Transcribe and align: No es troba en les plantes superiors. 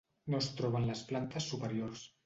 No 0.33 0.39
es 0.43 0.47
troba 0.61 0.81
en 0.81 0.89
les 0.93 1.05
plantes 1.13 1.51
superiors. 1.55 2.09